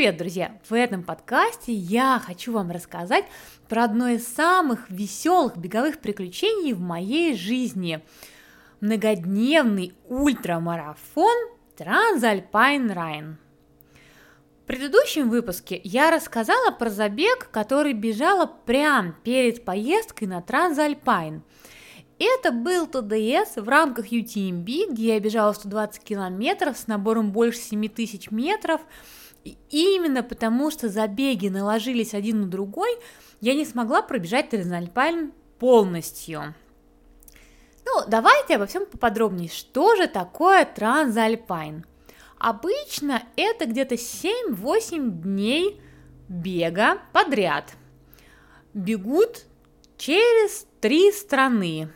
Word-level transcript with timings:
Привет, 0.00 0.16
друзья! 0.16 0.58
В 0.66 0.72
этом 0.72 1.02
подкасте 1.02 1.74
я 1.74 2.22
хочу 2.24 2.54
вам 2.54 2.70
рассказать 2.70 3.26
про 3.68 3.84
одно 3.84 4.08
из 4.08 4.26
самых 4.26 4.88
веселых 4.88 5.58
беговых 5.58 5.98
приключений 5.98 6.72
в 6.72 6.80
моей 6.80 7.36
жизни. 7.36 8.00
Многодневный 8.80 9.92
ультрамарафон 10.08 11.36
Транзальпайн 11.76 12.90
Райн. 12.90 13.36
В 14.62 14.66
предыдущем 14.66 15.28
выпуске 15.28 15.78
я 15.84 16.10
рассказала 16.10 16.70
про 16.70 16.88
забег, 16.88 17.50
который 17.50 17.92
бежала 17.92 18.46
прямо 18.46 19.14
перед 19.22 19.66
поездкой 19.66 20.28
на 20.28 20.40
Транзальпайн. 20.40 21.42
Это 22.18 22.52
был 22.52 22.86
ТДС 22.86 23.56
в 23.56 23.68
рамках 23.68 24.12
UTMB, 24.12 24.92
где 24.92 25.08
я 25.08 25.20
бежала 25.20 25.52
120 25.52 26.02
километров 26.02 26.78
с 26.78 26.86
набором 26.86 27.32
больше 27.32 27.58
7000 27.58 28.30
метров– 28.30 28.80
и 29.44 29.56
именно 29.70 30.22
потому, 30.22 30.70
что 30.70 30.88
забеги 30.88 31.48
наложились 31.48 32.14
один 32.14 32.42
на 32.42 32.46
другой, 32.46 32.90
я 33.40 33.54
не 33.54 33.64
смогла 33.64 34.02
пробежать 34.02 34.50
Транзальпайн 34.50 35.32
полностью. 35.58 36.54
Ну, 37.84 38.04
давайте 38.06 38.56
обо 38.56 38.66
всем 38.66 38.86
поподробнее. 38.86 39.48
Что 39.48 39.96
же 39.96 40.06
такое 40.06 40.64
Транзальпайн? 40.64 41.84
Обычно 42.38 43.22
это 43.36 43.66
где-то 43.66 43.96
7-8 43.96 45.08
дней 45.22 45.80
бега 46.28 46.98
подряд. 47.12 47.72
Бегут 48.72 49.44
через 49.96 50.66
три 50.80 51.12
страны. 51.12 51.90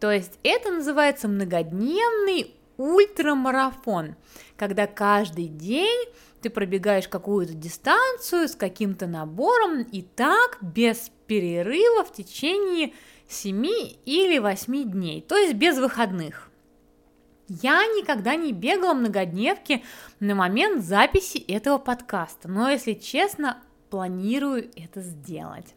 То 0.00 0.10
есть 0.10 0.38
это 0.42 0.70
называется 0.70 1.28
многодневный 1.28 2.54
ультрамарафон, 2.76 4.16
когда 4.56 4.86
каждый 4.86 5.48
день 5.48 6.06
ты 6.46 6.50
пробегаешь 6.50 7.08
какую-то 7.08 7.54
дистанцию 7.54 8.48
с 8.48 8.54
каким-то 8.54 9.08
набором 9.08 9.82
и 9.82 10.02
так 10.02 10.58
без 10.60 11.10
перерыва 11.26 12.04
в 12.04 12.12
течение 12.12 12.92
7 13.26 13.66
или 14.04 14.38
8 14.38 14.92
дней, 14.92 15.22
то 15.22 15.36
есть 15.36 15.54
без 15.54 15.76
выходных. 15.76 16.48
Я 17.48 17.84
никогда 17.86 18.36
не 18.36 18.52
бегала 18.52 18.94
многодневки 18.94 19.82
на 20.20 20.36
момент 20.36 20.84
записи 20.84 21.38
этого 21.38 21.78
подкаста, 21.78 22.46
но, 22.46 22.70
если 22.70 22.92
честно, 22.92 23.60
планирую 23.90 24.70
это 24.76 25.00
сделать. 25.00 25.74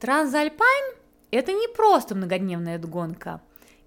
Трансальпайн– 0.00 0.94
это 1.30 1.52
не 1.52 1.68
просто 1.68 2.14
многодневная 2.14 2.78
гонка, 2.78 3.42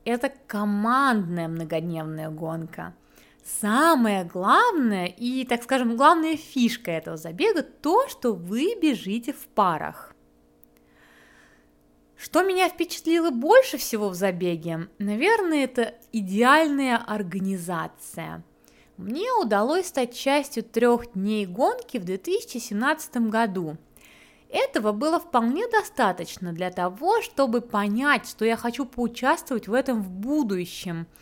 это 0.05 0.31
командная 0.45 1.47
многодневная 1.47 2.29
гонка– 2.29 2.93
Самое 3.43 4.25
главное 4.25 5.05
и, 5.05 5.45
так 5.45 5.63
скажем, 5.63 5.95
главная 5.95 6.37
фишка 6.37 6.91
этого 6.91 7.17
забега– 7.17 7.63
то, 7.81 8.07
что 8.07 8.33
вы 8.33 8.75
бежите 8.81 9.33
в 9.33 9.47
парах. 9.47 10.13
Что 12.15 12.43
меня 12.43 12.67
впечатлило 12.67 13.31
больше 13.31 13.77
всего 13.77 14.09
в 14.09 14.13
забеге, 14.13 14.89
наверное, 14.99 15.63
это 15.63 15.95
идеальная 16.11 16.97
организация. 16.97 18.43
Мне 18.97 19.31
удалось 19.33 19.87
стать 19.87 20.13
частью 20.13 20.63
трех 20.63 21.13
дней 21.13 21.45
гонки 21.45 21.97
в 21.97 22.03
2017 22.03 23.29
году. 23.29 23.77
Этого 24.49 24.91
было 24.91 25.19
вполне 25.19 25.67
достаточно 25.69 26.51
для 26.51 26.71
того, 26.71 27.21
чтобы 27.21 27.61
понять, 27.61 28.27
что 28.27 28.43
я 28.43 28.57
хочу 28.57 28.85
поучаствовать 28.85 29.67
в 29.67 29.73
этом 29.73 30.01
в 30.01 30.09
будущем– 30.09 31.07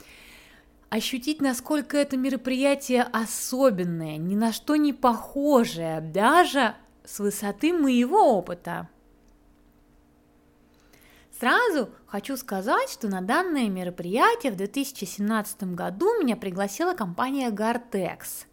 ощутить, 0.90 1.42
насколько 1.42 1.98
это 1.98 2.18
мероприятие 2.18 3.04
особенное, 3.04 4.18
ни 4.18 4.36
на 4.36 4.52
что 4.52 4.76
не 4.76 4.94
похожее, 4.94 6.02
даже 6.02 6.76
с 7.04 7.20
высоты 7.20 7.74
моего 7.74 8.38
опыта. 8.38 8.90
Сразу 11.40 11.90
хочу 12.08 12.36
сказать, 12.36 12.90
что 12.90 13.08
на 13.08 13.22
данное 13.22 13.70
мероприятие 13.70 14.52
в 14.52 14.56
2017 14.56 15.76
году 15.76 16.20
меня 16.20 16.36
пригласила 16.36 16.94
компания 16.94 17.52
Gartex. 17.52 18.46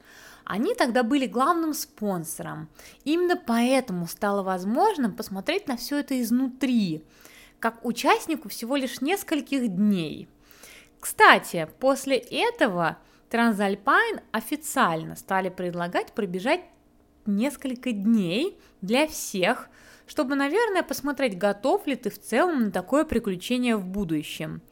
Они 0.45 0.75
тогда 0.75 1.03
были 1.03 1.27
главным 1.27 1.72
спонсором. 1.72 2.69
Именно 3.05 3.37
поэтому 3.37 4.06
стало 4.06 4.43
возможным 4.43 5.15
посмотреть 5.15 5.66
на 5.66 5.78
все 5.78 6.01
это 6.01 6.21
изнутри, 6.21 7.03
как 7.59 7.87
участнику 7.87 8.51
всего 8.51 8.77
лишь 8.77 9.01
нескольких 9.01 9.69
дней– 9.69 10.28
кстати, 11.04 11.69
после 11.81 12.16
этого 12.16 12.97
Транзальпайн 13.28 14.20
официально 14.32 15.16
стали 15.16 15.50
предлагать 15.50 16.15
пробежать 16.15 16.62
несколько 17.26 17.92
дней 17.92 18.59
для 18.81 19.06
всех, 19.06 19.69
чтобы, 20.06 20.34
наверное, 20.34 20.82
посмотреть, 20.82 21.37
готов 21.37 21.87
ли 21.87 21.94
ты 21.94 22.09
в 22.09 22.19
целом 22.19 22.65
на 22.65 22.70
такое 22.70 23.04
приключение 23.04 23.76
в 23.76 23.84
будущем. 23.84 24.62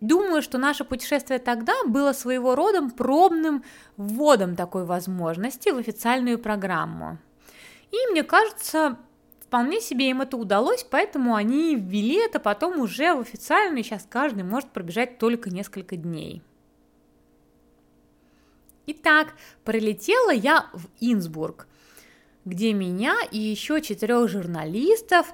Думаю, 0.00 0.40
что 0.40 0.56
наше 0.56 0.84
путешествие 0.84 1.40
тогда 1.40 1.74
было 1.84 2.12
своего 2.12 2.54
рода 2.54 2.88
пробным 2.90 3.64
вводом 3.96 4.54
такой 4.54 4.84
возможности 4.84 5.70
в 5.70 5.78
официальную 5.78 6.38
программу. 6.38 7.18
И 7.90 7.96
мне 8.12 8.22
кажется, 8.22 8.98
Вполне 9.54 9.80
себе 9.80 10.10
им 10.10 10.20
это 10.20 10.36
удалось, 10.36 10.82
поэтому 10.82 11.36
они 11.36 11.76
ввели 11.76 12.16
это 12.16 12.40
потом 12.40 12.80
уже 12.80 13.14
в 13.14 13.20
официальную, 13.20 13.78
и 13.78 13.82
сейчас 13.84 14.04
каждый 14.10 14.42
может 14.42 14.70
пробежать 14.70 15.18
только 15.18 15.48
несколько 15.48 15.94
дней. 15.94 16.42
Итак, 18.88 19.28
прилетела 19.62 20.32
я 20.32 20.66
в 20.72 20.88
Инсбург, 20.98 21.68
где 22.44 22.72
меня 22.72 23.14
и 23.30 23.38
еще 23.38 23.80
четырех 23.80 24.28
журналистов 24.28 25.32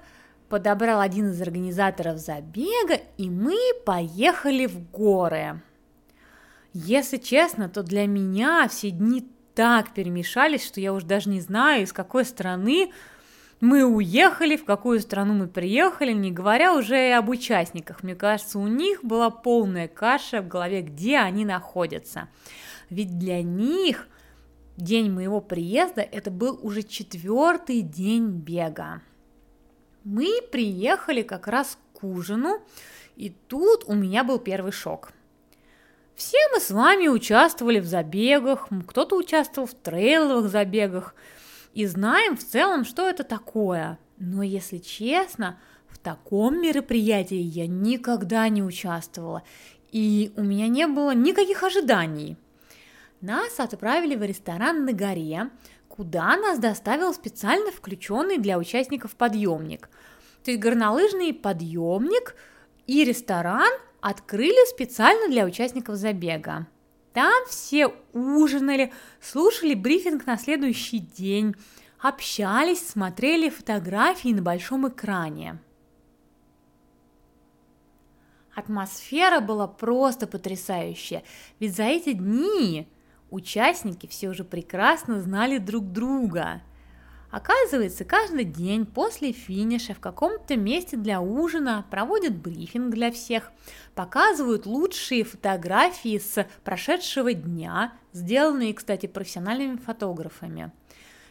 подобрал 0.51 1.01
один 1.01 1.31
из 1.31 1.41
организаторов 1.41 2.19
забега, 2.19 3.01
и 3.17 3.31
мы 3.31 3.57
поехали 3.87 4.67
в 4.67 4.91
горы. 4.91 5.63
Если 6.75 7.17
честно, 7.17 7.71
то 7.71 7.83
для 7.83 8.07
меня 8.07 8.69
все 8.69 8.91
дни 8.91 9.27
так 9.55 9.95
перемешались, 9.95 10.67
что 10.67 10.79
я 10.79 10.93
уже 10.93 11.07
даже 11.07 11.31
не 11.31 11.41
знаю, 11.41 11.85
из 11.85 11.95
какой 11.95 12.27
страны 12.27 12.93
мы 13.61 13.85
уехали, 13.85 14.57
в 14.57 14.65
какую 14.65 15.01
страну 15.01 15.35
мы 15.35 15.47
приехали, 15.47 16.13
не 16.13 16.33
говоря 16.33 16.75
уже 16.75 17.09
и 17.09 17.13
об 17.13 17.29
участниках. 17.29 18.03
Мне 18.03 18.15
кажется, 18.15 18.59
у 18.59 18.67
них 18.67 19.05
была 19.05 19.29
полная 19.29 19.87
каша 19.87 20.41
в 20.41 20.49
голове, 20.49 20.81
где 20.81 21.19
они 21.19 21.45
находятся. 21.45 22.29
Ведь 22.89 23.19
для 23.19 23.43
них 23.43 24.09
день 24.79 25.13
моего 25.13 25.43
приезда 25.43 26.01
это 26.01 26.31
был 26.31 26.59
уже 26.63 26.83
четвертый 26.83 27.83
день 27.83 28.31
бега. 28.31 29.03
Мы 30.05 30.41
приехали 30.51 31.21
как 31.21 31.47
раз 31.47 31.79
к 31.93 32.03
ужину, 32.03 32.63
и 33.17 33.29
тут 33.29 33.85
у 33.87 33.93
меня 33.93 34.25
был 34.25 34.39
первый 34.39 34.73
шок. 34.73 35.13
Все 36.17 36.39
мы 36.55 36.61
с 36.61 36.71
вами 36.71 37.09
участвовали 37.09 37.79
в 37.79 37.87
забегах, 37.87 38.69
кто-то 38.87 39.17
участвовал 39.17 39.69
в 39.69 39.75
трейловых 39.75 40.51
забегах– 40.51 41.15
и 41.75 41.87
знаем 41.87 42.37
в 42.37 42.45
целом, 42.45 42.85
что 42.85 43.09
это 43.09 43.25
такое. 43.25 43.99
Но 44.19 44.43
если 44.43 44.79
честно, 44.79 45.59
в 45.89 45.99
таком 45.99 46.61
мероприятии 46.61 47.37
я 47.37 47.67
никогда 47.67 48.49
не 48.49 48.63
участвовала, 48.63 49.43
и 49.93 50.33
у 50.37 50.43
меня 50.43 50.69
не 50.69 50.87
было 50.87 51.15
никаких 51.15 51.63
ожиданий. 51.63 52.37
Нас 53.21 53.61
отправили 53.61 54.17
в 54.17 54.23
ресторан 54.23 54.85
на 54.85 54.93
горе, 54.93 55.51
куда 55.89 56.37
нас 56.37 56.59
доставил 56.59 57.13
специально 57.13 57.71
включенный 57.71 58.39
для 58.39 58.57
участников 58.59 59.15
подъемник. 59.17 59.89
То 60.45 60.51
есть 60.53 60.63
горнолыжный 60.63 61.35
подъемник 61.35 62.35
и 62.87 63.05
ресторан 63.05 63.71
открыли 64.01 64.69
специально 64.71 65.29
для 65.29 65.45
участников 65.45 65.97
забега. 65.97 66.67
Там 67.13 67.45
все 67.49 67.89
ужинали, 68.13 68.93
слушали 69.21 69.75
брифинг 69.75 70.27
на 70.27 70.39
следующий 70.39 70.99
день, 71.01 71.55
общались, 71.99 72.87
смотрели 72.87 73.51
фотографии 73.51 74.33
на 74.33 74.43
большом 74.43 74.89
экране. 74.89 75.59
Атмосфера 78.55 79.41
была 79.41 79.67
просто 79.67 80.27
потрясающая, 80.27 81.25
ведь 81.59 81.75
за 81.75 81.85
эти 81.85 82.13
дни 82.13 82.89
участники 83.31 84.07
все 84.07 84.29
уже 84.29 84.45
прекрасно 84.45 85.21
знали 85.21 85.59
друг 85.59 85.93
друга– 85.93 86.63
Оказывается, 87.31 88.05
каждый 88.05 88.45
день 88.45 88.85
после 88.85 89.31
финиша 89.31 89.95
в 89.95 90.01
каком-то 90.01 90.57
месте 90.57 90.97
для 90.97 91.21
ужина 91.21 91.87
проводят 91.89 92.37
брифинг 92.37 92.93
для 92.93 93.13
всех, 93.13 93.53
показывают 93.95 94.67
лучшие 94.67 95.23
фотографии 95.23 96.19
с 96.19 96.45
прошедшего 96.65 97.33
дня, 97.33 97.93
сделанные, 98.13 98.75
кстати, 98.75 99.07
профессиональными 99.07 99.77
фотографами. 99.77 100.73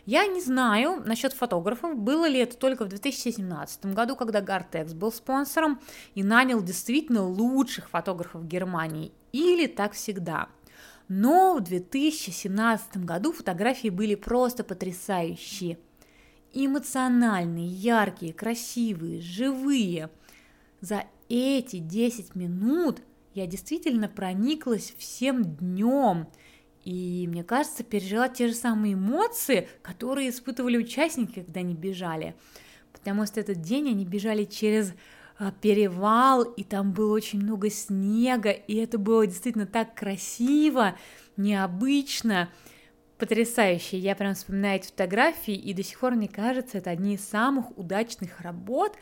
Я 0.05 0.25
не 0.25 0.41
знаю 0.41 1.03
насчет 1.05 1.33
фотографов, 1.33 1.95
было 1.95 2.27
ли 2.27 2.39
это 2.39 2.57
только 2.57 2.85
в 2.85 2.87
2017 2.87 3.87
году, 3.87 4.15
когда 4.15 4.39
Гартекс 4.39 4.93
был 4.93 5.11
спонсором 5.11 5.81
и 6.15 6.23
нанял 6.23 6.63
действительно 6.63 7.27
лучших 7.27 7.89
фотографов 7.89 8.47
Германии, 8.47 9.11
или 9.33 9.67
так 9.67 9.91
всегда. 9.93 10.47
Но 11.09 11.55
в 11.55 11.61
2017 11.61 12.97
году 13.05 13.33
фотографии 13.33 13.89
были 13.89 14.15
просто 14.15 14.63
потрясающие. 14.63 15.77
Эмоциональные, 16.53 17.67
яркие, 17.67 18.33
красивые, 18.33 19.21
живые. 19.21 20.09
За 20.81 21.05
эти 21.29 21.77
10 21.77 22.35
минут 22.35 23.01
я 23.33 23.45
действительно 23.47 24.07
прониклась 24.07 24.93
всем 24.97 25.43
днем– 25.43 26.27
и, 26.89 27.27
мне 27.27 27.43
кажется, 27.43 27.83
пережила 27.83 28.29
те 28.29 28.47
же 28.47 28.53
самые 28.53 28.93
эмоции, 28.93 29.67
которые 29.81 30.29
испытывали 30.29 30.77
участники, 30.77 31.41
когда 31.41 31.59
они 31.59 31.73
бежали. 31.73 32.35
Потому 32.93 33.25
что 33.25 33.39
этот 33.39 33.61
день 33.61 33.89
они 33.89 34.05
бежали 34.05 34.45
через 34.45 34.93
а, 35.37 35.51
перевал, 35.51 36.43
и 36.43 36.63
там 36.63 36.91
было 36.93 37.13
очень 37.13 37.41
много 37.41 37.69
снега, 37.69 38.51
и 38.51 38.75
это 38.75 38.97
было 38.97 39.27
действительно 39.27 39.67
так 39.67 39.93
красиво, 39.93 40.95
необычно, 41.37 42.49
потрясающе. 43.19 43.97
Я 43.97 44.15
прям 44.15 44.33
вспоминаю 44.33 44.79
эти 44.79 44.87
фотографии, 44.87 45.53
и 45.53 45.73
до 45.73 45.83
сих 45.83 45.99
пор, 45.99 46.15
мне 46.15 46.27
кажется, 46.27 46.79
это 46.79 46.89
одни 46.89 47.15
из 47.15 47.27
самых 47.27 47.77
удачных 47.77 48.41
работ 48.41 48.97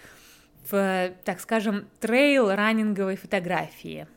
в, 0.70 1.14
так 1.24 1.40
скажем, 1.40 1.88
трейл-раннинговой 2.02 3.16
фотографии. 3.16 4.08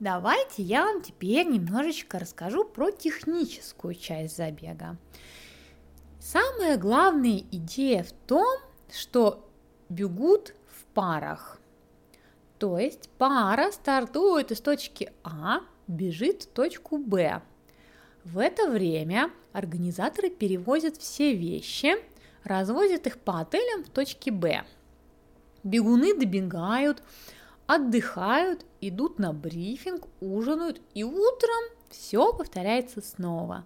Давайте 0.00 0.62
я 0.62 0.84
вам 0.84 1.02
теперь 1.02 1.46
немножечко 1.46 2.18
расскажу 2.18 2.64
про 2.64 2.90
техническую 2.90 3.94
часть 3.94 4.36
забега. 4.36 4.96
Самая 6.20 6.76
главная 6.76 7.38
идея 7.50 8.04
в 8.04 8.12
том, 8.12 8.58
что 8.90 9.48
бегут 9.88 10.54
в 10.68 10.84
парах. 10.94 11.60
То 12.58 12.78
есть 12.78 13.10
пара 13.18 13.70
стартует 13.70 14.50
из 14.50 14.60
точки 14.60 15.12
А, 15.22 15.60
бежит 15.86 16.44
в 16.44 16.48
точку 16.48 16.98
Б. 16.98 17.42
В 18.24 18.38
это 18.38 18.68
время 18.68 19.30
организаторы 19.52 20.30
перевозят 20.30 20.96
все 20.96 21.34
вещи, 21.34 21.94
развозят 22.44 23.06
их 23.06 23.18
по 23.18 23.40
отелям 23.40 23.84
в 23.84 23.90
точке 23.90 24.30
Б. 24.30 24.64
Бегуны 25.62 26.14
добегают, 26.18 27.02
отдыхают, 27.66 28.64
идут 28.80 29.18
на 29.18 29.32
брифинг, 29.32 30.06
ужинают, 30.20 30.80
и 30.94 31.04
утром 31.04 31.64
все 31.90 32.32
повторяется 32.32 33.00
снова. 33.00 33.64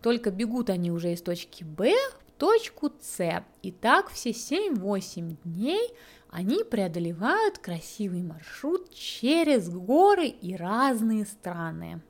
Только 0.00 0.30
бегут 0.30 0.70
они 0.70 0.90
уже 0.90 1.12
из 1.12 1.22
точки 1.22 1.64
Б 1.64 1.94
в 2.26 2.32
точку 2.38 2.92
С. 3.00 3.44
И 3.62 3.72
так 3.72 4.10
все 4.10 4.30
7-8 4.30 5.36
дней 5.44 5.90
они 6.30 6.64
преодолевают 6.64 7.58
красивый 7.58 8.22
маршрут 8.22 8.92
через 8.92 9.68
горы 9.68 10.26
и 10.26 10.56
разные 10.56 11.24
страны. 11.24 12.02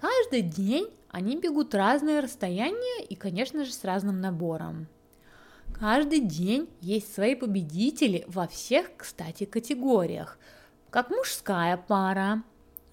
Каждый 0.00 0.42
день 0.42 0.88
они 1.10 1.36
бегут 1.36 1.74
разные 1.74 2.20
расстояния 2.20 3.04
и, 3.04 3.16
конечно 3.16 3.64
же, 3.64 3.72
с 3.72 3.82
разным 3.82 4.20
набором. 4.20 4.86
Каждый 5.74 6.20
день 6.20 6.68
есть 6.80 7.12
свои 7.12 7.34
победители 7.34 8.24
во 8.28 8.46
всех, 8.46 8.90
кстати, 8.96 9.44
категориях, 9.44 10.38
как 10.90 11.10
мужская 11.10 11.76
пара, 11.76 12.44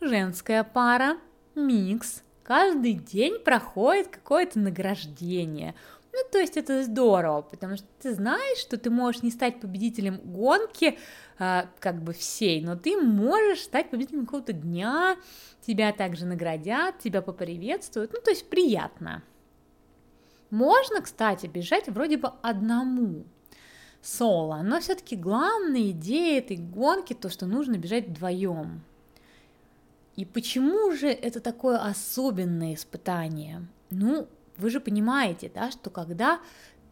женская 0.02 0.63
пара, 0.63 1.18
микс. 1.54 2.24
Каждый 2.44 2.94
день 2.94 3.40
проходит 3.40 4.08
какое-то 4.08 4.60
награждение. 4.60 5.75
Ну, 6.15 6.21
то 6.31 6.38
есть 6.38 6.56
это 6.56 6.81
здорово, 6.83 7.41
потому 7.41 7.75
что 7.75 7.85
ты 8.01 8.13
знаешь, 8.13 8.59
что 8.59 8.77
ты 8.77 8.89
можешь 8.89 9.21
не 9.21 9.31
стать 9.31 9.59
победителем 9.59 10.21
гонки, 10.23 10.97
э, 11.39 11.63
как 11.79 12.01
бы 12.01 12.13
всей, 12.13 12.62
но 12.62 12.77
ты 12.77 12.95
можешь 12.95 13.63
стать 13.63 13.89
победителем 13.89 14.25
какого-то 14.25 14.53
дня, 14.53 15.17
тебя 15.67 15.91
также 15.91 16.25
наградят, 16.25 17.00
тебя 17.00 17.21
поприветствуют, 17.21 18.13
ну, 18.13 18.21
то 18.23 18.29
есть 18.29 18.50
приятно. 18.50 19.23
Можно, 20.51 21.01
кстати, 21.01 21.47
бежать 21.47 21.89
вроде 21.89 22.15
бы 22.15 22.31
одному, 22.41 23.25
соло, 24.01 24.62
но 24.63 24.79
все-таки 24.79 25.17
главная 25.17 25.89
идея 25.89 26.39
этой 26.39 26.56
гонки 26.56 27.13
то, 27.13 27.29
что 27.29 27.45
нужно 27.45 27.77
бежать 27.77 28.07
вдвоем. 28.07 28.85
И 30.15 30.23
почему 30.23 30.91
же 30.91 31.09
это 31.09 31.41
такое 31.41 31.77
особенное 31.77 32.75
испытание? 32.75 33.67
Ну, 33.89 34.29
вы 34.57 34.69
же 34.69 34.80
понимаете, 34.80 35.52
да, 35.54 35.72
что 35.72 35.90
когда 35.90 36.40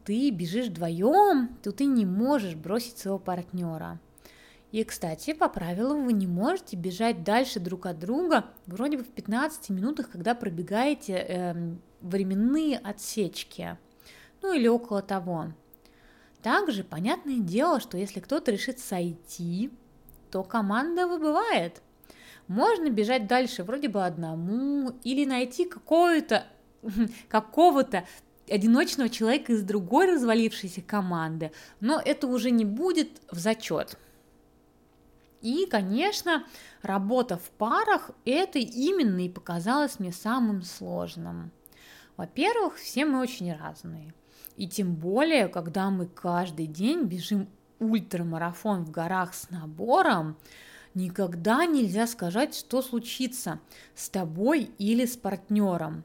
ты 0.04 0.30
бежишь 0.32 0.68
вдвоем, 0.68 1.58
то 1.64 1.72
ты 1.72 1.86
не 1.86 2.06
можешь 2.06 2.56
бросить 2.56 2.98
своего 2.98 3.20
партнера. 3.20 4.00
И, 4.72 4.84
кстати, 4.84 5.34
по 5.34 5.50
правилам 5.50 6.04
вы 6.06 6.14
не 6.14 6.26
можете 6.26 6.76
бежать 6.76 7.24
дальше 7.24 7.60
друг 7.60 7.86
от 7.86 8.00
друга 8.00 8.46
вроде 8.66 8.98
бы 8.98 9.04
в 9.04 9.10
15 9.10 9.70
минутах, 9.70 10.10
когда 10.10 10.34
пробегаете 10.34 11.14
э, 11.14 11.76
временные 12.02 12.80
отсечки, 12.80 13.78
ну 14.42 14.52
или 14.52 14.68
около 14.68 15.04
того. 15.04 15.54
Также 16.42 16.84
понятное 16.84 17.38
дело, 17.38 17.80
что 17.80 17.98
если 17.98 18.20
кто-то 18.20 18.52
решит 18.52 18.80
сойти, 18.80 19.72
то 20.32 20.44
команда 20.44 21.08
выбывает. 21.08 21.84
Можно 22.48 22.90
бежать 22.90 23.28
дальше 23.28 23.64
вроде 23.64 23.88
бы 23.90 24.04
одному 24.04 24.90
или 25.04 25.26
найти 25.26 25.66
какого-то 25.66 26.46
какого-то 27.30 28.06
одиночного 28.50 29.10
человека 29.10 29.54
из 29.54 29.64
другой 29.64 30.12
развалившейся 30.12 30.82
команды, 30.82 31.52
но 31.80 32.02
это 32.04 32.28
уже 32.28 32.52
не 32.52 32.66
будет 32.66 33.10
в 33.32 33.38
зачет. 33.40 33.98
И, 35.42 35.66
конечно, 35.66 36.46
работа 36.82 37.38
в 37.38 37.50
парах– 37.52 38.12
это 38.26 38.60
именно 38.60 39.26
и 39.26 39.30
показалось 39.30 40.00
мне 40.00 40.14
самым 40.14 40.62
сложным. 40.62 41.52
Во-первых, 42.16 42.78
все 42.78 43.06
мы 43.06 43.20
очень 43.20 43.54
разные. 43.54 44.14
И 44.56 44.68
тем 44.68 44.96
более, 44.96 45.50
когда 45.50 45.90
мы 45.90 46.06
каждый 46.06 46.68
день 46.68 47.04
бежим 47.04 47.50
ультрамарафон 47.80 48.86
в 48.86 48.92
горах 48.92 49.34
с 49.34 49.50
набором, 49.50 50.38
никогда 50.94 51.66
нельзя 51.66 52.08
сказать, 52.08 52.56
что 52.56 52.82
случится 52.82 53.60
с 53.96 54.10
тобой 54.10 54.72
или 54.78 55.06
с 55.06 55.18
партнером. 55.18 56.04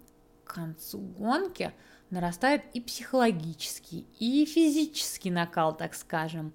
Концу 0.48 0.98
гонки 0.98 1.72
нарастает 2.10 2.64
и 2.74 2.80
психологический, 2.80 4.06
и 4.18 4.44
физический 4.44 5.30
накал, 5.30 5.76
так 5.76 5.94
скажем. 5.94 6.52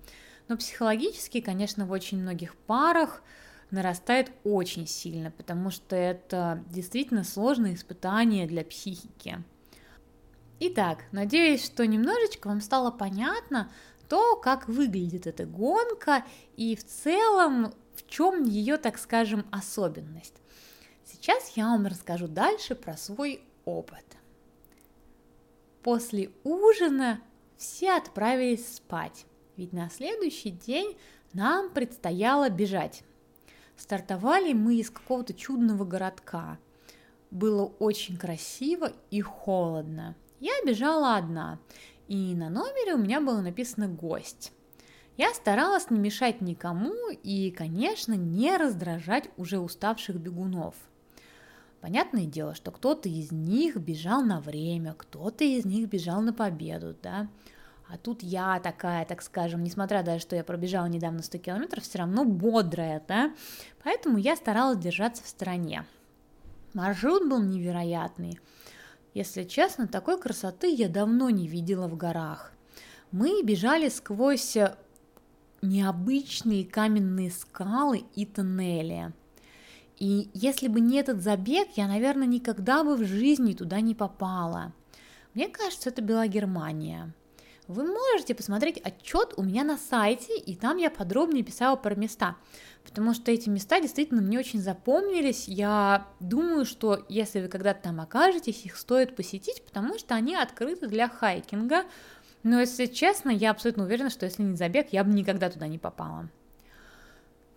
Но 0.48 0.58
психологически, 0.58 1.40
конечно, 1.40 1.86
в 1.86 1.92
очень 1.92 2.22
многих 2.22 2.56
парах 2.56 3.24
нарастает 3.72 4.32
очень 4.44 4.88
сильно, 4.88 5.32
потому 5.32 5.70
что 5.70 5.96
это 5.96 6.64
действительно 6.70 7.24
сложное 7.24 7.76
испытание 7.76 8.46
для 8.46 8.66
психики. 8.66 9.44
Итак, 10.60 11.06
надеюсь, 11.12 11.64
что 11.64 11.88
немножечко 11.88 12.48
вам 12.48 12.62
стало 12.62 12.92
понятно 12.92 13.72
то, 14.10 14.36
как 14.36 14.68
выглядит 14.68 15.28
эта 15.28 15.46
гонка 15.46 16.24
и 16.58 16.76
в 16.76 16.86
целом 16.86 17.74
в 17.96 18.08
чем 18.08 18.44
ее, 18.44 18.78
так 18.78 18.98
скажем, 18.98 19.46
особенность. 19.52 20.36
Сейчас 21.06 21.50
я 21.56 21.66
вам 21.66 21.86
расскажу 21.88 22.28
дальше 22.28 22.76
про 22.76 22.98
свой 22.98 23.44
опыт. 23.66 24.06
После 25.82 26.32
ужина 26.44 27.22
все 27.58 27.94
отправились 27.94 28.76
спать 28.76 29.26
ведь 29.58 29.74
на 29.74 29.90
следующий 29.90 30.52
день 30.52 30.98
нам 31.34 31.70
предстояло 31.70 32.50
бежать. 32.50 33.04
Стартовали 33.76 34.54
мы 34.54 34.76
из 34.76 34.90
какого-то 34.90 35.34
чудного 35.34 35.84
городка. 35.84 36.58
Было 37.32 37.66
очень 37.80 38.18
красиво 38.18 38.92
и 39.10 39.22
холодно. 39.22 40.16
Я 40.40 40.54
бежала 40.66 41.16
одна, 41.16 41.60
и 42.08 42.36
на 42.36 42.50
номере 42.50 42.94
у 42.94 42.98
меня 42.98 43.22
было 43.22 43.42
написано 43.42 43.88
«гость». 43.88 44.52
Я 45.16 45.32
старалась 45.36 45.92
не 45.92 46.00
мешать 46.00 46.42
никому 46.42 46.96
и, 47.12 47.52
конечно, 47.52 48.14
не 48.14 48.58
раздражать 48.58 49.30
уже 49.38 49.60
уставших 49.60 50.16
бегунов. 50.16 50.74
Понятное 51.84 52.26
дело, 52.26 52.56
что 52.56 52.72
кто-то 52.72 53.10
из 53.10 53.34
них 53.34 53.76
бежал 53.76 54.24
на 54.24 54.40
время, 54.40 54.94
кто-то 54.98 55.44
из 55.44 55.66
них 55.66 55.90
бежал 55.90 56.22
на 56.22 56.32
победу, 56.32 56.96
да. 57.04 57.28
А 57.90 57.98
тут 57.98 58.24
я 58.24 58.62
такая, 58.62 59.04
так 59.04 59.22
скажем, 59.22 59.66
несмотря 59.66 60.02
даже, 60.02 60.22
что 60.22 60.38
я 60.38 60.46
пробежала 60.46 60.86
недавно 60.86 61.22
100 61.22 61.40
километров, 61.40 61.84
все 61.84 61.98
равно 61.98 62.24
бодрая, 62.24 63.04
да? 63.06 63.34
Поэтому 63.84 64.18
я 64.18 64.38
старалась 64.38 64.78
держаться 64.78 65.24
в 65.24 65.28
стороне. 65.28 65.84
Маршрут 66.74 67.28
был 67.28 67.44
невероятный. 67.44 68.40
Если 69.14 69.44
честно, 69.44 69.86
такой 69.86 70.18
красоты 70.18 70.74
я 70.74 70.88
давно 70.88 71.30
не 71.32 71.50
видела 71.50 71.90
в 71.90 71.98
горах. 71.98 72.54
Мы 73.12 73.44
бежали 73.44 73.90
сквозь 73.90 74.56
необычные 75.62 76.64
каменные 76.64 77.30
скалы 77.30 78.06
и 78.16 78.26
тоннели. 78.26 79.12
И 80.00 80.30
если 80.34 80.68
бы 80.68 80.82
не 80.82 80.98
этот 80.98 81.22
забег, 81.22 81.70
я, 81.76 81.88
наверное, 81.88 82.28
никогда 82.28 82.84
бы 82.84 82.96
в 82.96 83.06
жизни 83.06 83.54
туда 83.54 83.80
не 83.82 83.96
попала. 83.96 84.74
Мне 85.34 85.48
кажется, 85.48 85.90
это 85.90 86.02
была 86.02 86.28
Германия. 86.28 87.14
вы 87.68 87.86
можете 87.86 88.36
посмотреть 88.36 88.80
отчет 88.84 89.34
у 89.38 89.44
меня 89.44 89.64
на 89.64 89.78
сайте, 89.78 90.38
и 90.38 90.56
там 90.56 90.78
я 90.78 90.90
подробнее 90.90 91.44
писала 91.44 91.76
про 91.76 91.96
места, 91.96 92.36
потому 92.84 93.14
что 93.14 93.32
эти 93.32 93.50
места 93.50 93.80
действительно 93.80 94.22
мне 94.22 94.38
очень 94.40 94.62
запомнились. 94.62 95.48
Я 95.48 96.08
думаю, 96.20 96.66
что 96.66 97.06
если 97.10 97.42
вы 97.42 97.48
когда-то 97.48 97.84
там 97.84 98.02
окажетесь, 98.02 98.66
их 98.66 98.76
стоит 98.78 99.16
посетить, 99.16 99.64
потому 99.64 99.98
что 99.98 100.16
они 100.16 100.36
открыты 100.36 100.88
для 100.88 101.08
хайкинга. 101.08 101.86
Но 102.44 102.60
если 102.60 102.88
честно, 102.88 103.30
я 103.30 103.52
абсолютно 103.52 103.84
уверена, 103.84 104.10
что 104.10 104.26
если 104.26 104.44
не 104.44 104.58
забег, 104.58 104.90
я 104.92 105.04
бы 105.04 105.14
никогда 105.14 105.50
туда 105.50 105.68
не 105.68 105.80
попала. 105.80 106.30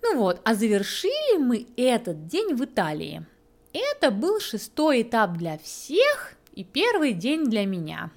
Ну 0.08 0.18
вот, 0.18 0.40
а 0.44 0.54
завершили 0.54 1.38
мы 1.38 1.66
этот 1.76 2.28
день 2.28 2.54
в 2.54 2.64
Италии. 2.64 3.26
Это 3.72 4.12
был 4.12 4.38
шестой 4.38 5.02
этап 5.02 5.36
для 5.36 5.58
всех 5.58 6.34
и 6.52 6.62
первый 6.62 7.12
день 7.12 7.46
для 7.46 7.66
меня. 7.66 8.12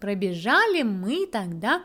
Пробежали 0.00 0.82
мы 0.82 1.26
тогда 1.26 1.82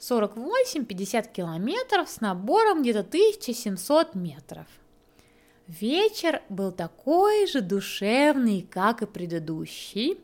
48-50 0.00 1.32
километров 1.32 2.10
с 2.10 2.20
набором 2.20 2.82
где-то 2.82 3.00
1700 3.00 4.14
метров. 4.14 4.66
Вечер 5.66 6.42
был 6.50 6.72
такой 6.72 7.46
же 7.46 7.62
душевный, 7.62 8.68
как 8.70 9.00
и 9.00 9.06
предыдущий. 9.06 10.20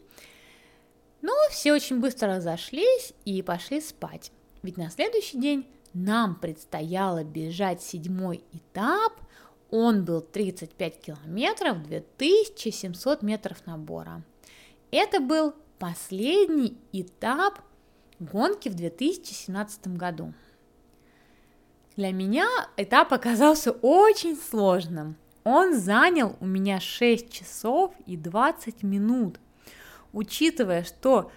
Но 1.22 1.32
все 1.50 1.72
очень 1.72 1.98
быстро 1.98 2.36
разошлись 2.36 3.14
и 3.24 3.40
пошли 3.40 3.80
спать. 3.80 4.32
Ведь 4.62 4.76
на 4.76 4.90
следующий 4.90 5.38
день 5.38 5.66
нам 5.94 6.34
предстояло 6.34 7.24
бежать 7.24 7.82
седьмой 7.82 8.44
этап, 8.52 9.12
он 9.70 10.04
был 10.04 10.20
35 10.20 11.00
километров, 11.00 11.82
2700 11.82 13.22
метров 13.22 13.66
набора. 13.66 14.22
Это 14.90 15.20
был 15.20 15.54
последний 15.78 16.78
этап 16.92 17.60
гонки 18.18 18.68
в 18.68 18.74
2017 18.74 19.88
году. 19.88 20.32
Для 21.96 22.12
меня 22.12 22.48
этап 22.76 23.12
оказался 23.12 23.72
очень 23.72 24.36
сложным. 24.36 25.16
Он 25.44 25.74
занял 25.74 26.36
у 26.40 26.46
меня 26.46 26.80
6 26.80 27.32
часов 27.32 27.92
и 28.06 28.16
20 28.16 28.82
минут. 28.82 29.40
Учитывая, 30.12 30.84
что 30.84 31.30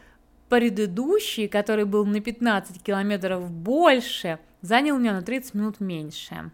предыдущий, 0.51 1.47
который 1.47 1.85
был 1.85 2.05
на 2.05 2.19
15 2.19 2.83
километров 2.83 3.49
больше, 3.49 4.37
занял 4.61 4.97
меня 4.99 5.13
на 5.13 5.21
30 5.21 5.53
минут 5.53 5.79
меньше. 5.79 6.51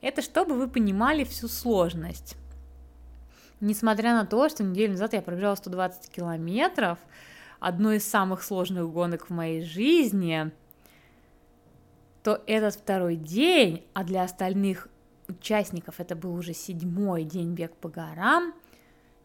Это 0.00 0.22
чтобы 0.22 0.54
вы 0.54 0.66
понимали 0.66 1.24
всю 1.24 1.48
сложность. 1.48 2.38
Несмотря 3.60 4.14
на 4.14 4.24
то, 4.24 4.48
что 4.48 4.64
неделю 4.64 4.92
назад 4.92 5.12
я 5.12 5.20
пробежала 5.20 5.56
120 5.56 6.10
километров, 6.10 6.98
одной 7.60 7.98
из 7.98 8.08
самых 8.08 8.42
сложных 8.42 8.90
гонок 8.90 9.28
в 9.28 9.30
моей 9.30 9.62
жизни, 9.62 10.50
то 12.22 12.42
этот 12.46 12.76
второй 12.76 13.16
день, 13.16 13.84
а 13.92 14.04
для 14.04 14.22
остальных 14.22 14.88
участников 15.28 16.00
это 16.00 16.16
был 16.16 16.34
уже 16.34 16.54
седьмой 16.54 17.24
день 17.24 17.52
бег 17.52 17.76
по 17.76 17.90
горам, 17.90 18.54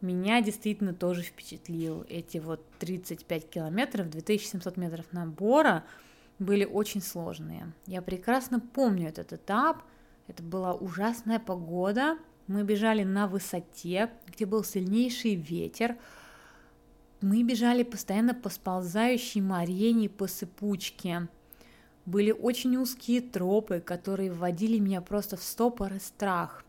меня 0.02 0.42
действительно 0.42 0.94
тоже 0.94 1.24
впечатлил. 1.24 2.06
Эти 2.10 2.38
вот 2.38 2.66
35 2.80 3.50
километров, 3.50 4.10
2700 4.10 4.78
метров 4.78 5.06
набора 5.12 5.84
были 6.40 6.66
очень 6.66 7.02
сложные. 7.02 7.74
Я 7.86 8.02
прекрасно 8.02 8.60
помню 8.60 9.10
этот 9.10 9.34
этап. 9.34 9.84
Это 10.28 10.42
была 10.42 10.74
ужасная 10.74 11.40
погода. 11.40 12.18
Мы 12.48 12.64
бежали 12.64 13.04
на 13.04 13.28
высоте, 13.28 14.10
где 14.28 14.46
был 14.46 14.64
сильнейший 14.64 15.36
ветер. 15.36 15.98
Мы 17.22 17.44
бежали 17.44 17.84
постоянно 17.84 18.34
по 18.34 18.50
сползающей 18.50 19.42
морене 19.42 20.08
по 20.08 20.28
сыпучке. 20.28 21.28
Были 22.06 22.32
очень 22.32 22.78
узкие 22.78 23.22
тропы, 23.22 23.82
которые 23.82 24.32
вводили 24.32 24.80
меня 24.80 25.02
просто 25.02 25.36
в 25.36 25.44
стопор 25.44 25.94
и 25.94 26.00
страх 26.00 26.64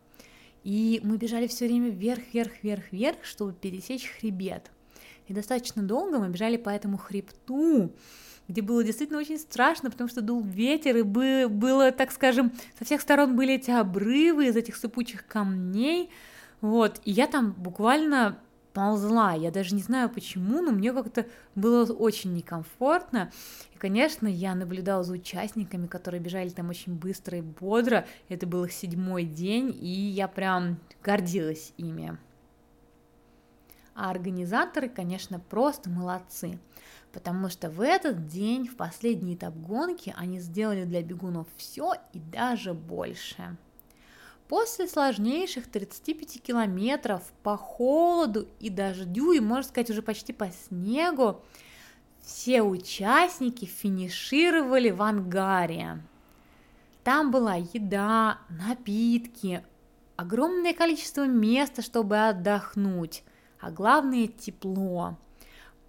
и 0.63 1.01
мы 1.03 1.17
бежали 1.17 1.47
все 1.47 1.65
время 1.65 1.89
вверх, 1.89 2.21
вверх, 2.33 2.51
вверх, 2.61 2.91
вверх, 2.91 3.23
чтобы 3.23 3.53
пересечь 3.53 4.07
хребет. 4.07 4.71
И 5.27 5.33
достаточно 5.33 5.81
долго 5.81 6.19
мы 6.19 6.29
бежали 6.29 6.57
по 6.57 6.69
этому 6.69 6.97
хребту, 6.97 7.91
где 8.47 8.61
было 8.61 8.83
действительно 8.83 9.19
очень 9.19 9.39
страшно, 9.39 9.89
потому 9.89 10.09
что 10.09 10.21
дул 10.21 10.41
ветер, 10.43 10.97
и 10.97 11.03
было, 11.03 11.91
так 11.91 12.11
скажем, 12.11 12.51
со 12.77 12.85
всех 12.85 13.01
сторон 13.01 13.35
были 13.35 13.55
эти 13.55 13.71
обрывы 13.71 14.47
из 14.47 14.55
этих 14.55 14.75
сыпучих 14.75 15.25
камней, 15.25 16.09
вот, 16.59 16.99
и 17.05 17.11
я 17.11 17.27
там 17.27 17.53
буквально 17.53 18.39
ползла. 18.73 19.33
Я 19.33 19.51
даже 19.51 19.75
не 19.75 19.81
знаю 19.81 20.09
почему, 20.09 20.61
но 20.61 20.71
мне 20.71 20.93
как-то 20.93 21.25
было 21.55 21.91
очень 21.91 22.33
некомфортно. 22.33 23.31
И, 23.73 23.77
конечно, 23.77 24.27
я 24.27 24.55
наблюдала 24.55 25.03
за 25.03 25.13
участниками, 25.13 25.87
которые 25.87 26.21
бежали 26.21 26.49
там 26.49 26.69
очень 26.69 26.93
быстро 26.93 27.37
и 27.37 27.41
бодро. 27.41 28.05
Это 28.29 28.47
был 28.47 28.65
их 28.65 28.71
седьмой 28.71 29.23
день, 29.23 29.75
и 29.79 29.87
я 29.87 30.27
прям 30.27 30.79
гордилась 31.03 31.73
ими. 31.77 32.17
А 33.93 34.09
организаторы, 34.09 34.87
конечно, 34.87 35.39
просто 35.39 35.89
молодцы, 35.89 36.59
потому 37.11 37.49
что 37.49 37.69
в 37.69 37.81
этот 37.81 38.27
день, 38.27 38.67
в 38.67 38.77
последний 38.77 39.35
этап 39.35 39.55
гонки, 39.55 40.13
они 40.17 40.39
сделали 40.39 40.85
для 40.85 41.03
бегунов 41.03 41.47
все 41.57 41.93
и 42.13 42.19
даже 42.19 42.73
больше. 42.73 43.57
После 44.51 44.89
сложнейших 44.89 45.71
35 45.71 46.43
километров 46.43 47.23
по 47.41 47.55
холоду 47.55 48.49
и 48.59 48.69
дождю, 48.69 49.31
и, 49.31 49.39
можно 49.39 49.63
сказать, 49.63 49.89
уже 49.89 50.01
почти 50.01 50.33
по 50.33 50.51
снегу, 50.51 51.41
все 52.21 52.61
участники 52.61 53.63
финишировали 53.63 54.89
в 54.89 55.01
ангаре. 55.03 56.03
Там 57.05 57.31
была 57.31 57.55
еда, 57.55 58.39
напитки, 58.49 59.63
огромное 60.17 60.73
количество 60.73 61.25
места, 61.25 61.81
чтобы 61.81 62.17
отдохнуть, 62.17 63.23
а 63.61 63.71
главное 63.71 64.27
тепло. 64.27 65.17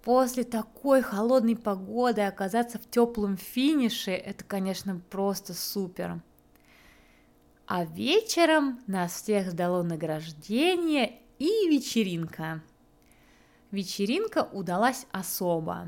После 0.05 0.45
такой 0.45 1.01
холодной 1.01 1.57
погоды 1.57 2.21
оказаться 2.21 2.79
в 2.79 2.89
теплом 2.89 3.35
финише, 3.35 4.11
это, 4.11 4.45
конечно, 4.45 5.01
просто 5.09 5.53
супер. 5.53 6.21
А 7.65 7.85
вечером 7.85 8.81
нас 8.87 9.21
всех 9.21 9.51
ждало 9.51 9.83
награждение 9.83 11.19
и 11.39 11.69
вечеринка. 11.69 12.61
Вечеринка 13.71 14.49
удалась 14.51 15.07
особо, 15.11 15.87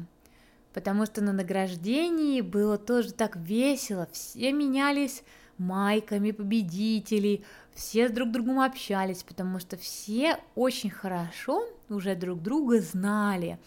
потому 0.73 1.05
что 1.05 1.21
на 1.21 1.33
награждении 1.33 2.41
было 2.41 2.77
тоже 2.77 3.13
так 3.13 3.35
весело, 3.35 4.07
все 4.11 4.53
менялись 4.53 5.23
майками 5.57 6.31
победителей, 6.31 7.45
все 7.73 8.07
с 8.07 8.11
друг 8.11 8.31
другом 8.31 8.61
общались, 8.61 9.23
потому 9.23 9.59
что 9.59 9.77
все 9.77 10.37
очень 10.55 10.89
хорошо 10.89 11.63
уже 11.89 12.15
друг 12.15 12.41
друга 12.41 12.79
знали. 12.79 13.59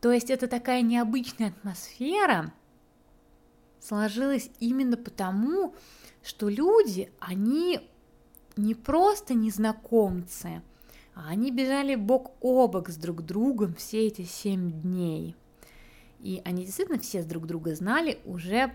То 0.00 0.12
есть 0.12 0.30
это 0.30 0.46
такая 0.46 0.82
необычная 0.82 1.48
атмосфера 1.48 2.52
сложилась 3.80 4.50
именно 4.60 4.96
потому, 4.96 5.74
что 6.22 6.48
люди, 6.48 7.12
они 7.20 7.80
не 8.56 8.74
просто 8.74 9.34
незнакомцы, 9.34 10.62
а 11.14 11.28
они 11.28 11.50
бежали 11.50 11.94
бок 11.94 12.32
о 12.40 12.68
бок 12.68 12.88
с 12.88 12.96
друг 12.96 13.22
другом 13.22 13.74
все 13.74 14.06
эти 14.06 14.22
семь 14.22 14.70
дней. 14.70 15.36
И 16.20 16.40
они 16.44 16.64
действительно 16.64 16.98
все 16.98 17.22
с 17.22 17.26
друг 17.26 17.46
друга 17.46 17.74
знали 17.74 18.20
уже, 18.24 18.72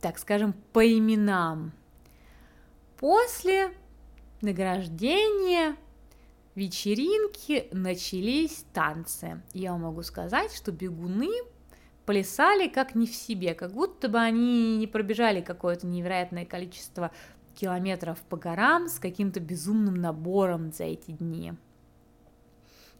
так 0.00 0.18
скажем, 0.18 0.54
по 0.72 0.86
именам. 0.86 1.72
После 2.98 3.72
награждения 4.40 5.76
вечеринки 6.54 7.68
начались 7.72 8.64
танцы. 8.72 9.42
Я 9.52 9.76
могу 9.76 10.02
сказать, 10.02 10.52
что 10.54 10.72
бегуны 10.72 11.30
плясали 12.08 12.68
как 12.68 12.94
не 12.94 13.06
в 13.06 13.14
себе, 13.14 13.52
как 13.52 13.72
будто 13.72 14.08
бы 14.08 14.18
они 14.18 14.78
не 14.78 14.86
пробежали 14.86 15.42
какое-то 15.42 15.86
невероятное 15.86 16.46
количество 16.46 17.10
километров 17.54 18.18
по 18.30 18.38
горам 18.38 18.88
с 18.88 18.98
каким-то 18.98 19.40
безумным 19.40 19.96
набором 19.96 20.72
за 20.72 20.84
эти 20.84 21.10
дни. 21.10 21.52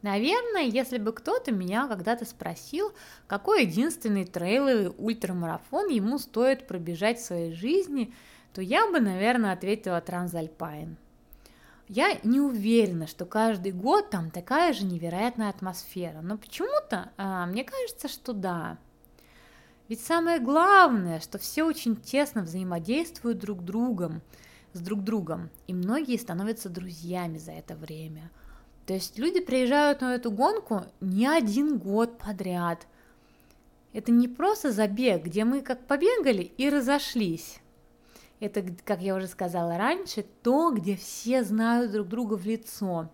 Наверное, 0.03 0.65
если 0.65 0.99
бы 0.99 1.15
кто-то 1.15 1.53
меня 1.53 1.89
когда-то 1.89 2.27
спросил, 2.27 2.93
какой 3.27 3.65
единственный 3.65 4.27
трейловый 4.27 4.93
ультрамарафон 4.99 5.89
ему 5.89 6.19
стоит 6.19 6.67
пробежать 6.67 7.19
в 7.19 7.25
своей 7.25 7.55
жизни, 7.55 8.13
то 8.53 8.61
я 8.61 8.91
бы, 8.91 9.01
наверное, 9.01 9.55
ответила 9.55 10.03
Трансальпайн. 10.03 10.99
Я 11.89 12.19
не 12.25 12.41
уверена, 12.41 13.07
что 13.07 13.25
каждый 13.25 13.73
год 13.73 14.11
там 14.11 14.31
такая 14.31 14.75
же 14.75 14.85
невероятная 14.85 15.49
атмосфера, 15.49 16.21
но 16.21 16.37
почему-то 16.37 17.11
а, 17.17 17.47
мне 17.47 17.65
кажется, 17.65 18.09
что 18.09 18.35
да. 18.35 18.77
Ведь 19.89 20.01
самое 20.01 20.39
главное, 20.39 21.19
что 21.19 21.39
все 21.39 21.65
очень 21.65 21.97
тесно 21.97 22.43
взаимодействуют 22.43 23.39
друг 23.39 23.65
другом, 23.65 24.21
с 24.75 24.81
друг 24.81 25.03
другом, 25.03 25.49
и 25.67 25.73
многие 25.73 26.19
становятся 26.19 26.69
друзьями 26.69 27.39
за 27.39 27.53
это 27.53 27.75
время. 27.75 28.31
То 28.87 28.93
есть 28.93 29.19
люди 29.19 29.41
приезжают 29.41 30.03
на 30.03 30.15
эту 30.15 30.31
гонку 30.31 30.85
не 31.01 31.27
один 31.27 31.79
год 31.79 32.19
подряд. 32.19 32.87
это 33.95 34.13
не 34.13 34.29
просто 34.29 34.73
забег, 34.73 35.25
где 35.25 35.45
мы 35.45 35.63
как 35.63 35.87
побегали 35.87 36.43
и 36.43 36.69
разошлись. 36.69 37.61
Это, 38.41 38.63
как 38.85 39.01
я 39.01 39.17
уже 39.17 39.27
сказала 39.27 39.79
раньше, 39.79 40.25
то, 40.43 40.71
где 40.71 40.97
все 40.97 41.43
знают 41.43 41.93
друг 41.93 42.09
друга 42.09 42.35
в 42.35 42.45
лицо. 42.45 43.11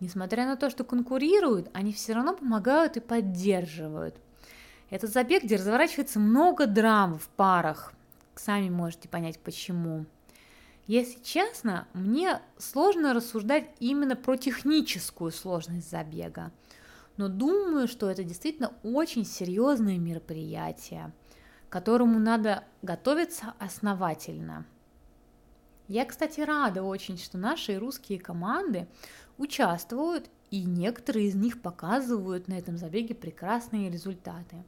Несмотря 0.00 0.46
на 0.46 0.56
то, 0.56 0.70
что 0.70 0.82
конкурируют, 0.82 1.70
они 1.74 1.92
все 1.92 2.14
равно 2.14 2.34
помогают 2.34 2.96
и 2.96 3.00
поддерживают. 3.00 4.16
Это 4.88 5.06
забег, 5.08 5.44
где 5.44 5.56
разворачивается 5.56 6.20
много 6.20 6.66
драм 6.66 7.18
в 7.18 7.28
парах. 7.30 7.92
Сами 8.36 8.68
можете 8.68 9.08
понять, 9.08 9.38
почему. 9.38 10.06
Если 10.86 11.20
честно, 11.22 11.88
мне 11.94 12.40
сложно 12.58 13.12
рассуждать 13.12 13.68
именно 13.80 14.14
про 14.14 14.36
техническую 14.36 15.32
сложность 15.32 15.90
забега, 15.90 16.52
но 17.16 17.28
думаю, 17.28 17.88
что 17.88 18.08
это 18.08 18.22
действительно 18.22 18.72
очень 18.84 19.24
серьезное 19.24 19.98
мероприятие, 19.98 21.12
к 21.68 21.72
которому 21.72 22.20
надо 22.20 22.62
готовиться 22.82 23.54
основательно. 23.58 24.64
Я, 25.88 26.04
кстати, 26.04 26.40
рада 26.40 26.84
очень, 26.84 27.18
что 27.18 27.38
наши 27.38 27.76
русские 27.78 28.20
команды 28.20 28.86
участвуют, 29.38 30.30
и 30.50 30.62
некоторые 30.64 31.26
из 31.26 31.34
них 31.34 31.60
показывают 31.60 32.46
на 32.46 32.54
этом 32.54 32.76
забеге 32.76 33.16
прекрасные 33.16 33.90
результаты. 33.90 34.64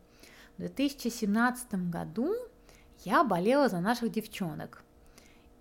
В 0.59 0.61
2017 0.61 1.91
году 1.91 2.35
я 3.05 3.25
болела 3.25 3.71
за 3.71 3.81
наших 3.81 4.13
девчонок– 4.13 4.85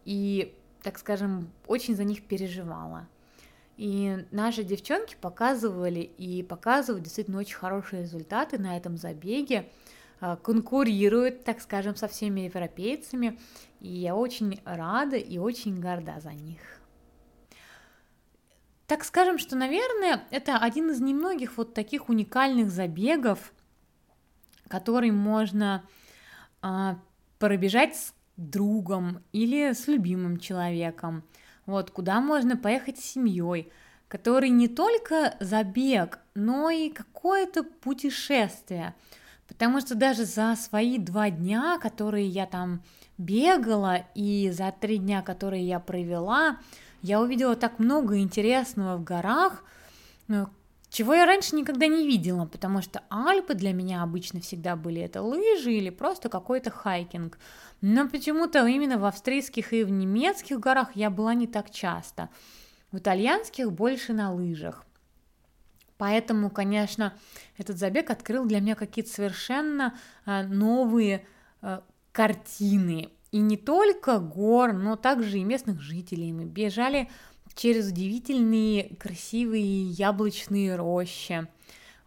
и, 0.07 0.55
так 0.83 0.97
скажем, 0.99 1.51
очень 1.67 1.97
за 1.97 2.05
них 2.05 2.23
переживала. 2.23 3.09
И 3.75 4.25
наши 4.31 4.63
девчонки 4.63 5.17
показывали 5.19 5.99
и 5.99 6.43
показывают 6.43 7.03
действительно 7.03 7.39
очень 7.39 7.57
хорошие 7.57 8.03
результаты 8.03 8.57
на 8.57 8.77
этом 8.77 8.95
забеге, 8.95 9.69
а, 10.21 10.37
конкурируют, 10.37 11.43
так 11.43 11.59
скажем, 11.59 11.97
со 11.97 12.07
всеми 12.07 12.41
европейцами, 12.41 13.37
и 13.81 13.89
я 13.89 14.15
очень 14.15 14.61
рада 14.63 15.17
и 15.17 15.37
очень 15.37 15.81
горда 15.81 16.21
за 16.21 16.31
них. 16.31 16.61
Так 18.87 19.03
скажем, 19.03 19.39
что, 19.39 19.57
наверное, 19.57 20.23
это 20.31 20.55
один 20.55 20.89
из 20.89 21.01
немногих 21.01 21.57
вот 21.57 21.73
таких 21.73 22.07
уникальных 22.07 22.71
забегов, 22.71 23.51
который 24.67 25.11
можно 25.11 25.83
а, 26.61 26.97
пробежать 27.39 27.95
с 27.95 28.13
другом 28.35 29.23
или 29.31 29.73
с 29.73 29.87
любимым 29.87 30.39
человеком. 30.39 31.23
Вот 31.65 31.91
куда 31.91 32.21
можно 32.21 32.55
поехать 32.55 32.99
с 32.99 33.05
семьей, 33.05 33.71
который 34.07 34.49
не 34.49 34.67
только 34.67 35.35
забег, 35.39 36.19
но 36.33 36.69
и 36.69 36.89
какое-то 36.89 37.63
путешествие. 37.63 38.95
Потому 39.47 39.79
что 39.81 39.95
даже 39.95 40.25
за 40.25 40.55
свои 40.55 40.97
два 40.97 41.29
дня, 41.29 41.77
которые 41.81 42.27
я 42.27 42.45
там 42.45 42.83
бегала, 43.17 44.05
и 44.13 44.51
за 44.51 44.73
три 44.77 44.97
дня, 44.97 45.21
которые 45.21 45.65
я 45.65 45.79
провела, 45.79 46.57
я 47.01 47.21
увидела 47.21 47.55
так 47.55 47.79
много 47.79 48.19
интересного 48.19 48.97
в 48.97 49.03
горах, 49.03 49.63
ну, 50.27 50.49
чего 50.97 51.13
я 51.13 51.27
раньше 51.27 51.55
никогда 51.55 51.85
не 51.85 52.07
видела, 52.07 52.47
потому 52.47 52.81
что 52.81 53.03
Альпы 53.11 53.53
для 53.53 53.71
меня 53.71 54.01
обычно 54.01 54.41
всегда 54.41 54.75
были 54.75 54.99
это 54.99 55.21
лыжи 55.21 55.73
или 55.73 55.91
просто 55.91 56.27
какой-то 56.27 56.71
хайкинг. 56.71 57.37
Но 57.81 58.09
почему-то 58.09 58.65
именно 58.65 58.97
в 58.97 59.05
австрийских 59.05 59.73
и 59.73 59.83
в 59.83 59.91
немецких 59.91 60.59
горах 60.59 60.95
я 60.95 61.11
была 61.11 61.35
не 61.35 61.45
так 61.45 61.69
часто. 61.69 62.29
В 62.91 62.97
итальянских 62.97 63.71
больше 63.71 64.13
на 64.13 64.33
лыжах. 64.33 64.87
Поэтому, 65.99 66.49
конечно, 66.49 67.13
этот 67.59 67.77
забег 67.77 68.09
открыл 68.09 68.47
для 68.47 68.59
меня 68.59 68.73
какие-то 68.73 69.11
совершенно 69.11 69.95
а, 70.25 70.41
новые 70.41 71.27
а, 71.61 71.83
картины. 72.11 73.11
И 73.31 73.37
не 73.37 73.57
только 73.57 74.17
гор, 74.17 74.73
но 74.73 74.95
также 74.95 75.37
и 75.37 75.43
местных 75.43 75.79
жителей. 75.79 76.33
Мы 76.33 76.45
бежали 76.45 77.07
через 77.57 77.89
удивительные 77.89 78.95
красивые 78.97 79.89
яблочные 79.89 80.77
рощи. 80.77 81.47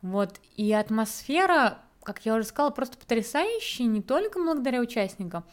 Вот, 0.00 0.40
и 0.57 0.73
атмосфера 0.73 1.83
как 2.02 2.25
я 2.25 2.35
уже 2.35 2.45
сказала, 2.45 2.71
просто 2.71 2.97
потрясающие 2.97 3.87
не 3.87 4.02
только 4.02 4.38
благодаря 4.38 4.81
участникам, 4.81 5.44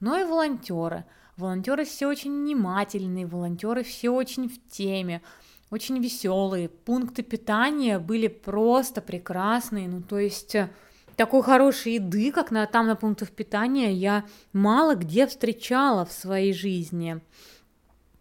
но 0.00 0.18
и 0.18 0.24
волонтеры. 0.24 1.04
Волонтеры 1.36 1.84
все 1.84 2.06
очень 2.06 2.32
внимательные, 2.32 3.26
волонтеры 3.26 3.82
все 3.82 4.10
очень 4.10 4.48
в 4.48 4.60
теме, 4.70 5.22
очень 5.70 5.98
веселые. 5.98 6.68
Пункты 6.68 7.22
питания 7.22 7.98
были 7.98 8.28
просто 8.28 9.00
прекрасные. 9.00 9.88
Ну, 9.88 10.02
то 10.02 10.18
есть 10.18 10.54
э, 10.54 10.70
такой 11.16 11.42
хорошей 11.42 11.94
еды, 11.94 12.30
как 12.30 12.52
на, 12.52 12.66
там 12.66 12.86
на 12.86 12.94
пунктах 12.94 13.30
питания, 13.30 13.92
я 13.92 14.24
мало 14.52 14.94
где 14.94 15.26
встречала 15.26 16.04
в 16.04 16.12
своей 16.12 16.52
жизни. 16.52 17.20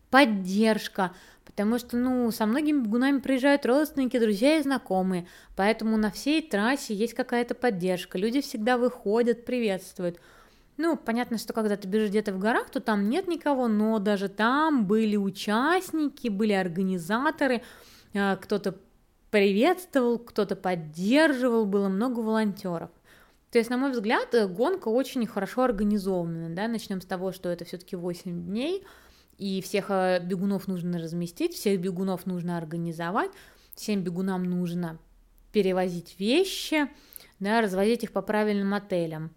Поддержка, 0.09 1.11
потому 1.45 1.79
что, 1.79 1.97
ну, 1.97 2.29
со 2.31 2.45
многими 2.45 2.81
бегунами 2.81 3.19
приезжают 3.19 3.65
родственники, 3.65 4.19
друзья 4.19 4.57
и 4.57 4.63
знакомые, 4.63 5.27
поэтому 5.55 5.97
на 5.97 6.11
всей 6.11 6.41
трассе 6.41 6.93
есть 6.93 7.13
какая-то 7.13 7.55
поддержка, 7.55 8.17
люди 8.17 8.41
всегда 8.41 8.77
выходят, 8.77 9.45
приветствуют. 9.45 10.19
Ну, 10.77 10.97
понятно, 10.97 11.37
что 11.37 11.53
когда 11.53 11.77
ты 11.77 11.87
бежишь 11.87 12.09
где-то 12.09 12.33
в 12.33 12.39
горах, 12.39 12.69
то 12.69 12.79
там 12.79 13.09
нет 13.09 13.27
никого, 13.27 13.67
но 13.67 13.99
даже 13.99 14.27
там 14.27 14.87
были 14.87 15.15
участники, 15.15 16.29
были 16.29 16.53
организаторы, 16.53 17.61
а, 18.15 18.37
кто-то 18.37 18.75
приветствовал, 19.29 20.17
кто-то 20.19 20.55
поддерживал, 20.55 21.65
было 21.65 21.89
много 21.89 22.19
волонтеров. 22.19 22.89
То 23.51 23.59
есть, 23.59 23.69
на 23.69 23.77
мой 23.77 23.91
взгляд, 23.91 24.29
гонка 24.49 24.87
очень 24.87 25.27
хорошо 25.27 25.63
организована, 25.63 26.49
да, 26.55 26.67
начнем 26.67 27.01
с 27.01 27.05
того, 27.05 27.31
что 27.31 27.49
это 27.49 27.65
все-таки 27.65 27.95
8 27.95 28.47
дней, 28.47 28.83
и 29.43 29.61
всех 29.61 29.87
э, 29.89 30.21
бегунов 30.23 30.69
нужно 30.69 30.99
разместить, 30.99 31.53
всех 31.53 31.81
бегунов 31.81 32.25
нужно 32.25 32.57
организовать, 32.57 33.31
всем 33.75 34.01
бегунам 34.01 34.45
нужно 34.45 34.99
перевозить 35.51 36.15
вещи, 36.17 36.87
да, 37.41 37.59
развозить 37.59 38.05
их 38.05 38.13
по 38.13 38.21
правильным 38.21 38.73
отелям. 38.73 39.31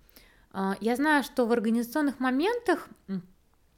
А, 0.53 0.77
я 0.81 0.95
знаю, 0.95 1.25
что 1.25 1.45
в 1.45 1.51
организационных 1.51 2.21
моментах 2.21 2.89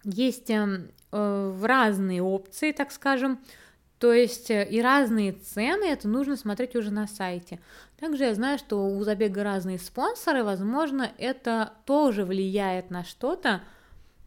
есть 0.05 0.51
эм, 0.51 0.91
э, 1.13 1.59
разные 1.63 2.23
опции, 2.23 2.73
так 2.73 2.93
скажем, 2.93 3.41
то 3.99 4.13
есть 4.13 4.51
э, 4.51 4.69
и 4.69 4.83
разные 4.83 5.33
цены, 5.33 5.87
это 5.87 6.09
нужно 6.09 6.37
смотреть 6.37 6.77
уже 6.77 6.91
на 6.91 7.07
сайте. 7.07 7.59
Также 7.99 8.25
я 8.25 8.35
знаю, 8.35 8.59
что 8.59 8.87
у 8.87 9.03
забега 9.03 9.45
разные 9.45 9.79
спонсоры, 9.79 10.45
возможно, 10.45 11.11
это 11.17 11.73
тоже 11.87 12.27
влияет 12.27 12.91
на 12.91 13.03
что-то, 13.03 13.63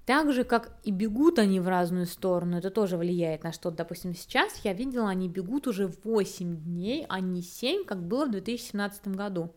так 0.05 0.33
же, 0.33 0.43
как 0.43 0.75
и 0.83 0.91
бегут 0.91 1.39
они 1.39 1.59
в 1.59 1.67
разную 1.67 2.05
сторону, 2.05 2.57
это 2.57 2.69
тоже 2.71 2.97
влияет 2.97 3.43
на 3.43 3.51
что-то. 3.51 3.77
Допустим, 3.77 4.15
сейчас 4.15 4.57
я 4.63 4.73
видела, 4.73 5.09
они 5.09 5.29
бегут 5.29 5.67
уже 5.67 5.87
8 6.03 6.57
дней, 6.63 7.05
а 7.07 7.19
не 7.19 7.41
7, 7.41 7.85
как 7.85 8.03
было 8.03 8.25
в 8.25 8.31
2017 8.31 9.09
году. 9.09 9.53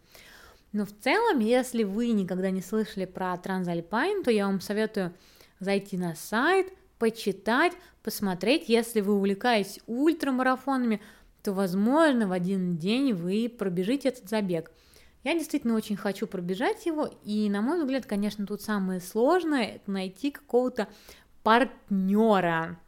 Но 0.73 0.85
в 0.85 0.93
целом, 0.93 1.39
если 1.39 1.85
вы 1.85 2.09
никогда 2.09 2.51
не 2.51 2.61
слышали 2.61 3.05
про 3.05 3.37
Трансальпайн, 3.39 4.23
то 4.23 4.31
я 4.31 4.47
вам 4.47 4.61
советую 4.61 5.15
зайти 5.61 5.97
на 5.97 6.15
сайт, 6.15 6.73
почитать, 6.99 7.73
посмотреть. 8.03 8.69
Если 8.69 9.01
вы 9.01 9.15
увлекаетесь 9.15 9.81
ультрамарафонами, 9.87 11.01
то, 11.43 11.53
возможно, 11.53 12.27
в 12.27 12.33
один 12.33 12.77
день 12.77 13.13
вы 13.13 13.49
пробежите 13.49 14.09
этот 14.09 14.29
забег– 14.29 14.71
я 15.25 15.35
действительно 15.35 15.75
очень 15.75 15.97
хочу 15.97 16.27
пробежать 16.27 16.87
его, 16.87 17.11
и, 17.25 17.49
на 17.49 17.63
мой 17.63 17.81
взгляд, 17.81 18.07
конечно, 18.07 18.47
тут 18.47 18.61
самое 18.61 19.01
сложное– 19.01 19.65
это 19.77 19.91
найти 19.91 20.31
какого-то 20.31 20.89
партнера, 21.43 22.79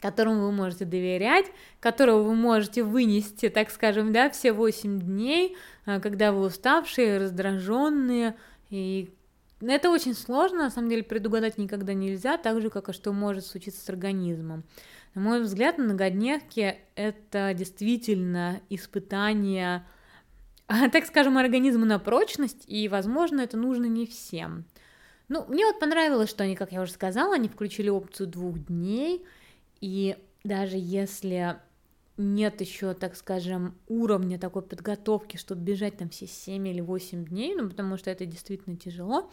которому 0.00 0.42
вы 0.42 0.52
можете 0.52 0.84
доверять, 0.84 1.46
которого 1.80 2.22
вы 2.22 2.34
можете 2.34 2.82
вынести, 2.82 3.48
так 3.48 3.70
скажем, 3.70 4.12
да, 4.12 4.28
все 4.28 4.52
8 4.52 5.00
дней, 5.00 5.56
а, 5.86 6.00
когда 6.00 6.32
вы 6.32 6.42
уставшие, 6.42 7.18
раздраженные, 7.18 8.36
и 8.68 9.10
это 9.62 9.90
очень 9.90 10.14
сложно, 10.14 10.64
на 10.64 10.70
самом 10.70 10.90
деле, 10.90 11.02
предугадать 11.02 11.56
никогда 11.56 11.94
нельзя, 11.94 12.36
так 12.36 12.60
же, 12.60 12.68
как 12.68 12.90
и 12.90 12.92
что 12.92 13.12
может 13.12 13.46
случиться 13.46 13.82
с 13.82 13.88
организмом. 13.88 14.64
На 15.14 15.22
мой 15.22 15.40
взгляд, 15.40 15.78
многодневки– 15.78 16.76
это 16.96 17.54
действительно 17.54 18.60
испытание 18.68 19.86
так 20.92 21.06
скажем, 21.06 21.38
организму 21.38 21.84
на 21.84 21.98
прочность, 21.98 22.64
и, 22.66 22.88
возможно, 22.88 23.40
это 23.40 23.56
нужно 23.56 23.84
не 23.86 24.06
всем. 24.06 24.64
Ну, 25.28 25.44
мне 25.48 25.64
вот 25.66 25.80
понравилось, 25.80 26.30
что 26.30 26.44
они, 26.44 26.54
как 26.54 26.72
я 26.72 26.82
уже 26.82 26.92
сказала, 26.92 27.34
они 27.34 27.48
включили 27.48 27.88
опцию 27.88 28.26
двух 28.26 28.58
дней, 28.58 29.24
и 29.80 30.16
даже 30.44 30.76
если 30.76 31.58
нет 32.16 32.60
еще, 32.60 32.94
так 32.94 33.16
скажем, 33.16 33.74
уровня 33.88 34.38
такой 34.38 34.62
подготовки, 34.62 35.36
чтобы 35.36 35.62
бежать 35.62 35.96
там 35.96 36.10
все 36.10 36.26
7 36.26 36.68
или 36.68 36.80
8 36.80 37.24
дней, 37.24 37.54
ну, 37.54 37.68
потому 37.68 37.96
что 37.96 38.10
это 38.10 38.24
действительно 38.26 38.76
тяжело, 38.76 39.30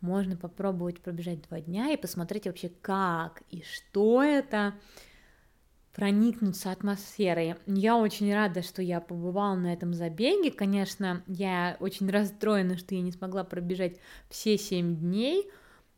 можно 0.00 0.36
попробовать 0.36 1.00
пробежать 1.00 1.42
два 1.48 1.60
дня 1.60 1.92
и 1.92 1.96
посмотреть 1.96 2.46
вообще 2.46 2.70
как 2.80 3.42
и 3.50 3.62
что 3.62 4.22
это. 4.22 4.74
Проникнуться 5.94 6.70
атмосферой. 6.70 7.56
Я 7.66 7.96
очень 7.96 8.32
рада, 8.32 8.62
что 8.62 8.82
я 8.82 9.00
побывала 9.00 9.56
на 9.56 9.72
этом 9.72 9.92
забеге. 9.92 10.50
Конечно, 10.50 11.22
я 11.26 11.76
очень 11.80 12.08
расстроена, 12.08 12.76
что 12.78 12.94
я 12.94 13.02
не 13.02 13.12
смогла 13.12 13.44
пробежать 13.44 13.96
все 14.28 14.56
семь 14.56 14.96
дней, 14.96 15.50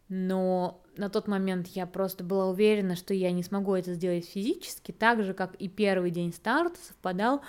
но 0.09 0.83
на 0.97 1.09
тот 1.09 1.29
момент 1.29 1.69
я 1.69 1.87
просто 1.87 2.25
была 2.25 2.49
уверена, 2.49 2.97
что 2.97 3.15
я 3.15 3.31
не 3.33 3.43
смогу 3.43 3.75
это 3.75 3.95
сделать 3.95 4.27
физически, 4.27 4.93
так 4.93 5.23
же, 5.23 5.35
как 5.35 5.55
и 5.57 5.69
первый 5.69 6.11
день 6.11 6.33
старта 6.33 6.79
совпадал 6.81 7.43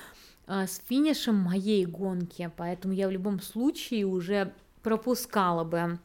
а, 0.46 0.68
с 0.68 0.82
финишем 0.88 1.36
моей 1.36 1.86
гонки, 1.86 2.52
поэтому 2.56 2.94
я 2.94 3.08
в 3.08 3.12
любом 3.12 3.42
случае 3.42 4.06
уже 4.06 4.54
пропускала 4.82 5.64
бы 5.64 6.00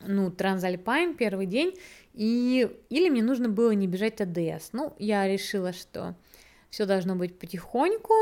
ну, 0.00 0.30
Трансальпайн 0.30 1.14
первый 1.14 1.46
день, 1.46 1.78
и 2.14 2.70
или 2.88 3.08
мне 3.08 3.22
нужно 3.22 3.48
было 3.48 3.70
не 3.72 3.86
бежать 3.86 4.20
АДС. 4.20 4.70
Ну, 4.72 4.94
я 4.98 5.26
решила, 5.28 5.72
что 5.72 6.14
все 6.70 6.86
должно 6.86 7.16
быть 7.16 7.38
потихоньку, 7.38 8.14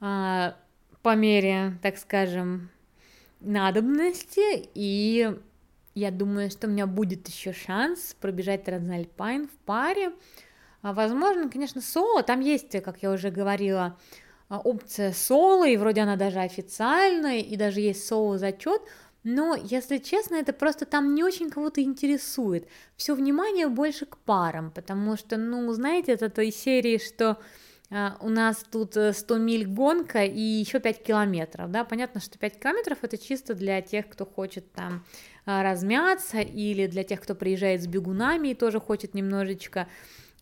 а, 0.00 0.56
по 1.02 1.14
мере, 1.14 1.78
так 1.82 1.96
скажем, 1.96 2.70
надобности, 3.40 4.68
и 4.74 5.36
я 5.94 6.10
думаю, 6.10 6.50
что 6.50 6.66
у 6.66 6.70
меня 6.70 6.86
будет 6.86 7.28
еще 7.28 7.52
шанс 7.52 8.16
пробежать 8.20 8.64
Трансальпайн 8.64 9.48
в 9.48 9.56
паре. 9.64 10.12
А, 10.82 10.92
возможно, 10.92 11.50
конечно, 11.50 11.80
соло, 11.80 12.22
там 12.22 12.40
есть, 12.40 12.70
как 12.82 13.02
я 13.02 13.10
уже 13.10 13.30
говорила, 13.30 13.96
а, 14.48 14.60
опция 14.60 15.12
соло, 15.12 15.66
и 15.66 15.76
вроде 15.76 16.02
она 16.02 16.16
даже 16.16 16.40
официальная, 16.40 17.40
и 17.40 17.56
даже 17.56 17.80
есть 17.80 18.06
соло 18.06 18.38
зачет, 18.38 18.82
но, 19.24 19.56
если 19.56 19.98
честно, 19.98 20.36
это 20.36 20.52
просто 20.52 20.86
там 20.86 21.14
не 21.14 21.24
очень 21.24 21.50
кого-то 21.50 21.82
интересует. 21.82 22.68
Все 22.96 23.14
внимание 23.14 23.68
больше 23.68 24.06
к 24.06 24.16
парам, 24.18 24.70
потому 24.70 25.16
что, 25.16 25.36
ну, 25.36 25.70
знаете, 25.72 26.12
это 26.12 26.30
той 26.30 26.50
серии, 26.50 26.98
что 26.98 27.38
Uh, 27.90 28.12
у 28.20 28.28
нас 28.28 28.66
тут 28.70 28.90
100 28.90 29.34
э, 29.34 29.38
миль 29.38 29.66
гонка 29.66 30.22
и 30.22 30.38
еще 30.38 30.78
5 30.78 31.02
километров, 31.02 31.70
да, 31.70 31.84
понятно, 31.84 32.20
что 32.20 32.38
5 32.38 32.60
километров 32.60 32.98
это 33.00 33.16
чисто 33.16 33.54
для 33.54 33.80
тех, 33.80 34.10
кто 34.10 34.26
хочет 34.26 34.70
там 34.72 35.06
uh, 35.46 35.62
размяться, 35.62 36.40
или 36.40 36.86
для 36.86 37.02
тех, 37.02 37.22
кто 37.22 37.34
приезжает 37.34 37.82
с 37.82 37.86
бегунами 37.86 38.48
и 38.48 38.54
тоже 38.54 38.78
хочет 38.78 39.14
немножечко 39.14 39.88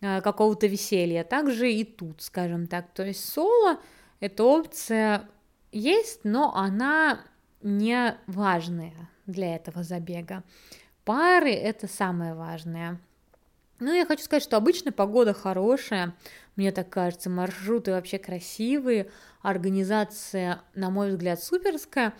uh, 0.01 0.21
какого-то 0.21 0.67
веселья, 0.67 1.23
также 1.23 1.71
и 1.71 1.85
тут, 1.85 2.21
скажем 2.21 2.67
так, 2.67 2.93
то 2.93 3.05
есть 3.05 3.23
соло, 3.23 3.79
эта 4.19 4.43
опция 4.43 5.29
есть, 5.71 6.25
но 6.25 6.53
она 6.53 7.23
не 7.61 8.17
важные 8.27 8.93
для 9.25 9.55
этого 9.55 9.83
забега. 9.83 10.43
Пары– 11.03 11.51
это 11.53 11.87
самое 11.87 12.33
важное. 12.33 12.99
Ну, 13.79 13.93
я 13.93 14.05
хочу 14.05 14.23
сказать, 14.23 14.43
что 14.43 14.57
обычно 14.57 14.91
погода 14.91 15.33
хорошая, 15.33 16.15
мне 16.55 16.71
так 16.71 16.89
кажется, 16.89 17.29
маршруты 17.29 17.91
вообще 17.91 18.17
красивые, 18.17 19.09
организация, 19.41 20.61
на 20.73 20.89
мой 20.89 21.11
взгляд, 21.11 21.43
суперская. 21.43 22.13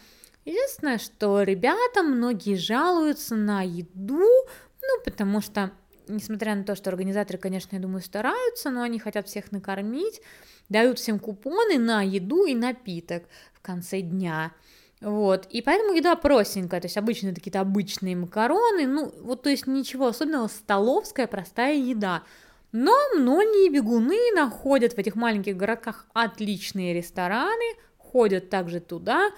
Единственное, 0.45 1.00
что 1.00 1.41
ребята, 1.41 2.04
многие 2.04 2.56
жалуются 2.56 3.36
на 3.36 3.63
еду, 3.63 4.19
ну, 4.19 5.04
потому 5.04 5.41
что, 5.41 5.71
несмотря 6.08 6.56
на 6.56 6.63
то, 6.63 6.76
что 6.76 6.91
организаторы, 6.91 7.39
конечно, 7.39 7.76
я 7.76 7.82
думаю, 7.82 8.02
стараются, 8.02 8.69
но 8.69 8.84
они 8.84 9.00
хотят 9.00 9.28
всех 9.28 9.52
накормить, 9.52 10.21
дают 10.69 11.00
всем 11.00 11.17
купоны 11.19 11.80
на 11.80 12.04
еду 12.04 12.45
и 12.45 12.54
напиток 12.56 13.23
в 13.54 13.62
конце 13.62 14.02
дня– 14.02 14.52
вот, 14.99 15.45
и 15.51 15.62
поэтому 15.62 15.93
еда 15.93 16.15
простенькая, 16.15 16.81
то 16.81 16.86
есть 16.86 16.97
обычно 16.97 17.33
какие-то 17.33 17.60
обычные 17.60 18.15
макароны, 18.15 18.88
ну, 18.88 19.13
вот, 19.21 19.43
то 19.43 19.49
есть 19.49 19.67
ничего 19.67 20.07
особенного, 20.07 20.47
столовская 20.47 21.27
простая 21.27 21.75
еда. 21.75 22.23
Но 22.71 22.93
многие 23.15 23.69
бегуны 23.69 24.17
находят 24.36 24.93
в 24.93 24.97
этих 24.97 25.15
маленьких 25.15 25.55
городках 25.55 26.07
отличные 26.13 26.95
рестораны, 26.95 27.75
ходят 27.97 28.49
также 28.49 28.79
туда, 28.79 29.29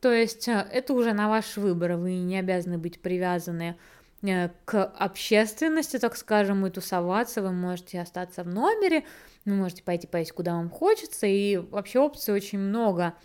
то 0.00 0.12
есть 0.12 0.48
э, 0.48 0.66
это 0.70 0.92
уже 0.92 1.14
на 1.14 1.30
ваш 1.30 1.56
выбор, 1.56 1.96
вы 1.96 2.16
не 2.16 2.38
обязаны 2.38 2.76
быть 2.76 3.00
привязаны 3.00 3.78
э, 4.22 4.50
к 4.66 4.84
общественности, 4.84 5.98
так 5.98 6.16
скажем, 6.16 6.66
и 6.66 6.70
тусоваться, 6.70 7.40
вы 7.40 7.52
можете 7.52 8.02
остаться 8.02 8.44
в 8.44 8.48
номере, 8.48 9.04
вы 9.46 9.54
можете 9.54 9.82
пойти 9.82 10.06
поесть 10.06 10.32
куда 10.32 10.56
вам 10.56 10.68
хочется, 10.68 11.26
и 11.26 11.56
вообще 11.56 12.00
опций 12.00 12.34
очень 12.34 12.58
много– 12.58 13.14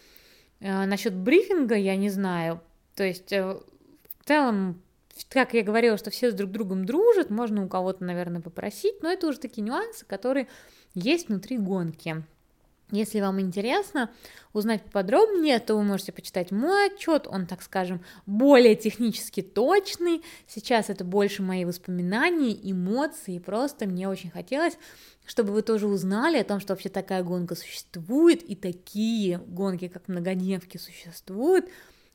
насчет 0.61 1.15
брифинга 1.15 1.75
я 1.75 1.95
не 1.95 2.09
знаю. 2.09 2.61
То 2.95 3.03
есть 3.03 3.31
э, 3.33 3.43
в 4.19 4.25
целом, 4.25 4.81
как 5.29 5.53
я 5.53 5.63
говорила, 5.63 5.97
что 5.97 6.11
все 6.11 6.31
с 6.31 6.33
друг 6.33 6.51
другом 6.51 6.85
дружат, 6.85 7.29
можно 7.29 7.65
у 7.65 7.67
кого-то, 7.67 8.03
наверное, 8.03 8.41
попросить, 8.41 9.01
но 9.01 9.11
это 9.11 9.27
уже 9.27 9.39
такие 9.39 9.63
нюансы, 9.63 10.05
которые 10.05 10.47
есть 10.93 11.29
внутри 11.29 11.57
гонки. 11.57 12.23
Если 12.91 13.21
вам 13.21 13.39
интересно 13.39 14.09
узнать 14.51 14.83
подробнее, 14.83 15.59
то 15.59 15.75
вы 15.75 15.83
можете 15.83 16.11
почитать 16.11 16.51
мой 16.51 16.87
отчет, 16.87 17.25
он, 17.25 17.45
так 17.45 17.61
скажем, 17.61 18.03
более 18.25 18.75
технически 18.75 19.41
точный. 19.41 20.21
Сейчас 20.45 20.89
это 20.89 21.05
больше 21.05 21.41
мои 21.41 21.63
воспоминания, 21.63 22.51
эмоции, 22.51 23.39
просто 23.39 23.85
мне 23.85 24.09
очень 24.09 24.29
хотелось, 24.29 24.77
чтобы 25.25 25.53
вы 25.53 25.61
тоже 25.61 25.87
узнали 25.87 26.37
о 26.37 26.43
том, 26.43 26.59
что 26.59 26.73
вообще 26.73 26.89
такая 26.89 27.23
гонка 27.23 27.55
существует, 27.55 28.43
и 28.43 28.55
такие 28.55 29.37
гонки, 29.47 29.87
как 29.87 30.09
многодневки, 30.09 30.77
существуют, 30.77 31.69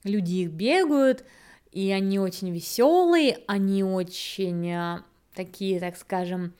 люди 0.04 0.34
их 0.34 0.50
бегают, 0.50 1.24
и 1.72 1.90
они 1.90 2.18
очень 2.18 2.52
веселые, 2.52 3.38
они 3.46 3.82
очень 3.82 4.68
э, 4.68 5.02
такие, 5.34 5.80
так 5.80 5.96
скажем, 5.96 6.52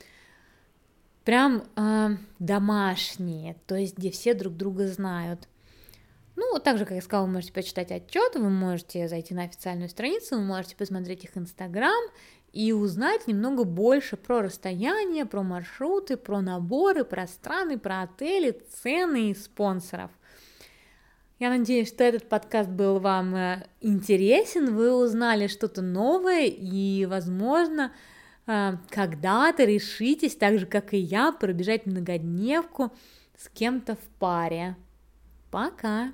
прям 1.27 1.65
э, 1.75 2.15
домашние, 2.39 3.57
то 3.65 3.75
есть 3.75 3.97
где 3.97 4.11
все 4.11 4.33
друг 4.33 4.55
друга 4.55 4.87
знают. 4.87 5.49
Ну, 6.37 6.57
так 6.57 6.77
же, 6.77 6.85
как 6.85 6.95
я 6.95 7.01
сказала, 7.01 7.25
вы 7.25 7.33
можете 7.33 7.51
почитать 7.51 7.91
отчет, 7.91 8.35
вы 8.35 8.49
можете 8.49 9.09
зайти 9.09 9.33
на 9.33 9.43
официальную 9.43 9.89
страницу, 9.89 10.37
вы 10.37 10.43
можете 10.43 10.77
посмотреть 10.77 11.25
их 11.25 11.35
инстаграм 11.35 12.01
и 12.53 12.71
узнать 12.71 13.27
немного 13.27 13.65
больше 13.65 14.15
про 14.15 14.41
расстояние, 14.41 15.25
про 15.25 15.43
маршруты, 15.43 16.15
про 16.15 16.39
наборы, 16.39 17.03
про 17.03 17.27
страны, 17.27 17.77
про 17.77 18.03
отели, 18.03 18.57
цены 18.81 19.31
и 19.31 19.35
спонсоров. 19.35 20.11
Я 21.39 21.49
надеюсь, 21.49 21.89
что 21.89 22.05
этот 22.05 22.29
подкаст 22.29 22.69
был 22.69 22.99
вам 22.99 23.35
э, 23.35 23.67
интересен, 23.81 24.73
вы 24.73 24.95
узнали 24.95 25.47
что-то 25.47 25.81
новое 25.81 26.45
и, 26.45 27.05
возможно, 27.05 27.91
когда-то 28.47 29.65
решитесь, 29.65 30.35
так 30.35 30.57
же 30.57 30.65
как 30.65 30.93
и 30.93 30.97
я, 30.97 31.31
пробежать 31.33 31.85
многодневку 31.85 32.91
с 33.37 33.49
кем-то 33.49 33.95
в 33.95 34.07
паре. 34.19 34.77
Пока! 35.51 36.13